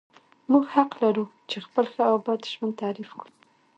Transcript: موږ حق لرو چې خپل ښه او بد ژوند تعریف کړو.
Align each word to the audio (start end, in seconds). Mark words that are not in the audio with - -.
موږ 0.51 0.63
حق 0.75 0.91
لرو 1.03 1.25
چې 1.49 1.57
خپل 1.65 1.85
ښه 1.93 2.03
او 2.11 2.17
بد 2.25 2.41
ژوند 2.53 2.73
تعریف 2.81 3.09
کړو. 3.19 3.33